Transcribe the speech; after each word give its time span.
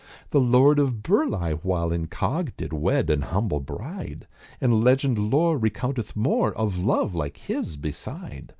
"The 0.31 0.41
Lord 0.41 0.79
of 0.79 1.03
Burleigh 1.03 1.59
while 1.61 1.91
incog. 1.91 2.53
Did 2.57 2.73
wed 2.73 3.11
an 3.11 3.21
humble 3.21 3.59
bride, 3.59 4.25
And 4.59 4.83
legend 4.83 5.29
lore 5.29 5.59
recounteth 5.59 6.15
more 6.15 6.53
Of 6.55 6.79
love 6.83 7.13
like 7.13 7.37
his 7.37 7.77
beside. 7.77 8.49